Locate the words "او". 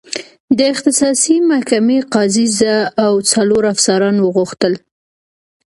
3.05-3.13